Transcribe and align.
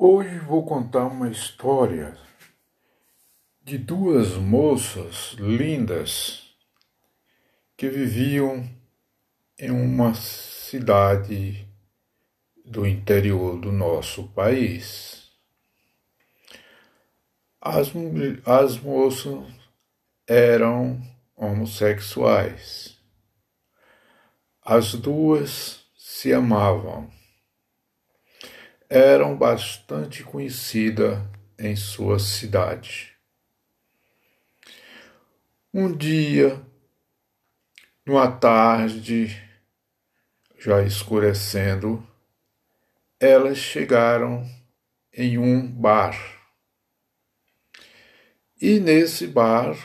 Hoje 0.00 0.38
vou 0.38 0.64
contar 0.64 1.06
uma 1.06 1.28
história 1.28 2.16
de 3.60 3.76
duas 3.76 4.34
moças 4.34 5.32
lindas 5.40 6.54
que 7.76 7.88
viviam 7.88 8.64
em 9.58 9.72
uma 9.72 10.14
cidade 10.14 11.66
do 12.64 12.86
interior 12.86 13.58
do 13.58 13.72
nosso 13.72 14.28
país. 14.28 15.32
As, 17.60 17.90
as 18.46 18.78
moças 18.78 19.52
eram 20.28 21.02
homossexuais. 21.34 22.96
As 24.64 24.94
duas 24.94 25.84
se 25.96 26.32
amavam 26.32 27.17
eram 28.88 29.36
bastante 29.36 30.24
conhecida 30.24 31.30
em 31.58 31.76
sua 31.76 32.18
cidade. 32.18 33.14
Um 35.74 35.94
dia, 35.94 36.60
numa 38.06 38.30
tarde, 38.30 39.42
já 40.58 40.82
escurecendo, 40.82 42.06
elas 43.20 43.58
chegaram 43.58 44.48
em 45.12 45.36
um 45.36 45.70
bar. 45.70 46.16
E 48.60 48.80
nesse 48.80 49.26
bar 49.26 49.76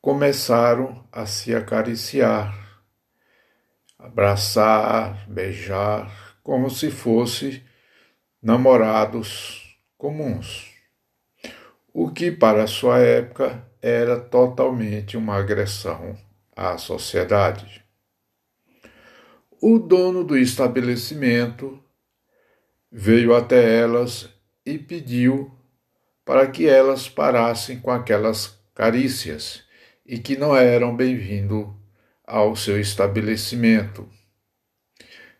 começaram 0.00 1.06
a 1.12 1.26
se 1.26 1.54
acariciar, 1.54 2.82
abraçar, 3.98 5.28
beijar, 5.30 6.38
como 6.42 6.68
se 6.68 6.90
fosse 6.90 7.67
namorados 8.42 9.76
comuns, 9.96 10.66
o 11.92 12.10
que 12.10 12.30
para 12.30 12.66
sua 12.66 13.00
época 13.00 13.66
era 13.82 14.18
totalmente 14.18 15.16
uma 15.16 15.36
agressão 15.36 16.16
à 16.54 16.78
sociedade. 16.78 17.84
O 19.60 19.78
dono 19.78 20.22
do 20.22 20.38
estabelecimento 20.38 21.82
veio 22.90 23.34
até 23.34 23.80
elas 23.80 24.28
e 24.64 24.78
pediu 24.78 25.52
para 26.24 26.46
que 26.46 26.68
elas 26.68 27.08
parassem 27.08 27.80
com 27.80 27.90
aquelas 27.90 28.58
carícias 28.74 29.64
e 30.06 30.18
que 30.18 30.36
não 30.36 30.56
eram 30.56 30.94
bem-vindos 30.94 31.66
ao 32.24 32.54
seu 32.54 32.80
estabelecimento. 32.80 34.08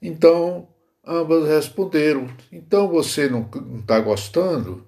Então 0.00 0.68
Ambas 1.04 1.48
responderam: 1.48 2.28
Então 2.50 2.88
você 2.88 3.28
não 3.28 3.48
está 3.80 3.98
gostando? 3.98 4.86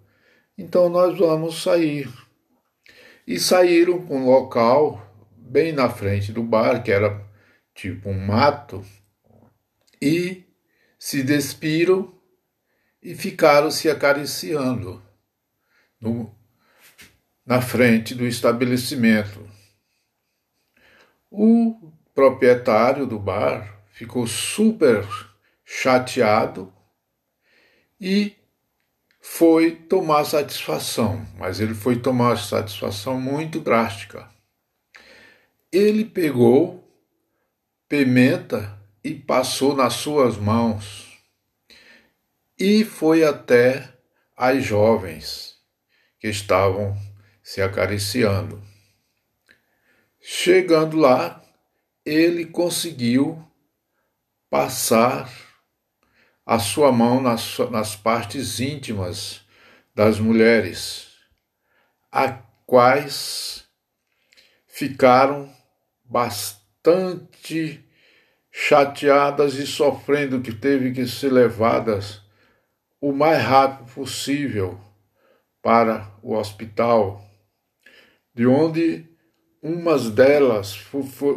Então 0.57 0.89
nós 0.89 1.19
vamos 1.19 1.63
sair. 1.63 2.09
E 3.27 3.41
saíram 3.41 4.05
para 4.07 4.15
um 4.15 4.27
local 4.27 5.05
bem 5.37 5.73
na 5.73 5.89
frente 5.91 6.33
do 6.33 6.43
bar, 6.43 6.83
que 6.83 6.93
era 6.93 7.25
tipo 7.75 8.09
um 8.09 8.27
mato, 8.27 8.85
e 10.01 10.45
se 10.99 11.23
despiram 11.23 12.15
e 13.03 13.15
ficaram 13.15 13.71
se 13.71 13.91
acariciando 13.91 15.03
no, 16.01 16.35
na 17.45 17.61
frente 17.61 18.15
do 18.15 18.27
estabelecimento. 18.27 19.49
O 21.31 21.93
proprietário 22.15 23.07
do 23.07 23.19
bar 23.19 23.83
ficou 23.91 24.27
super 24.27 25.05
chateado 25.65 26.73
e 28.01 28.37
foi 29.21 29.75
tomar 29.75 30.25
satisfação, 30.25 31.27
mas 31.39 31.59
ele 31.59 31.75
foi 31.75 31.99
tomar 31.99 32.37
satisfação 32.37 33.19
muito 33.19 33.59
drástica. 33.59 34.29
Ele 35.73 36.05
pegou 36.05 36.87
pimenta 37.89 38.79
e 39.03 39.15
passou 39.15 39.75
nas 39.75 39.95
suas 39.95 40.37
mãos 40.37 41.19
e 42.59 42.85
foi 42.85 43.25
até 43.25 43.93
as 44.37 44.63
jovens 44.63 45.57
que 46.19 46.29
estavam 46.29 46.97
se 47.43 47.61
acariciando. 47.61 48.63
Chegando 50.21 50.97
lá, 50.97 51.43
ele 52.05 52.47
conseguiu 52.47 53.43
passar 54.49 55.31
a 56.47 56.59
sua 56.59 56.93
mão 56.93 57.21
nas, 57.21 57.59
nas 57.71 57.97
partes 57.97 58.61
íntimas 58.61 59.41
das 59.95 60.19
mulheres, 60.19 61.09
a 62.13 62.29
quais 62.67 63.65
ficaram 64.67 65.51
bastante 66.05 67.85
chateadas 68.51 69.55
e 69.55 69.67
sofrendo 69.67 70.41
que 70.41 70.53
teve 70.53 70.93
que 70.93 71.07
ser 71.07 71.33
levadas 71.33 72.23
o 73.01 73.13
mais 73.13 73.43
rápido 73.43 73.93
possível 73.93 74.81
para 75.63 76.11
o 76.23 76.35
hospital, 76.35 77.25
de 78.35 78.47
onde 78.47 79.09
umas 79.63 80.11
delas 80.11 80.77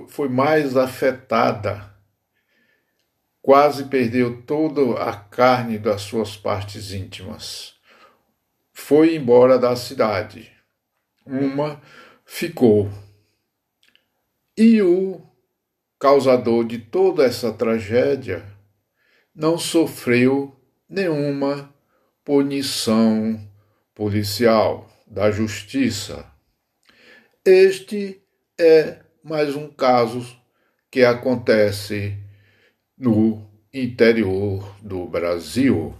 foi, 0.07 0.27
mais 0.27 0.75
afetada 0.75 1.96
quase 3.47 3.85
perdeu 3.85 4.41
toda 4.41 5.01
a 5.01 5.15
carne 5.15 5.79
das 5.79 6.01
suas 6.01 6.35
partes 6.35 6.91
íntimas. 6.91 7.75
Foi 8.73 9.15
embora 9.15 9.57
da 9.57 9.73
cidade. 9.73 10.51
Uma 11.25 11.81
ficou. 12.25 12.91
E 14.57 14.81
o 14.81 15.21
causador 15.97 16.65
de 16.65 16.77
toda 16.77 17.23
essa 17.23 17.53
tragédia 17.53 18.45
não 19.33 19.57
sofreu 19.57 20.53
nenhuma 20.89 21.73
punição 22.25 23.49
policial 23.95 24.91
da 25.07 25.31
justiça. 25.31 26.29
Este 27.45 28.21
é 28.59 28.99
mais 29.23 29.55
um 29.55 29.69
caso 29.69 30.37
que 30.91 31.05
acontece 31.05 32.26
no 32.97 33.47
interior 33.73 34.75
do 34.81 35.05
Brasil. 35.05 35.93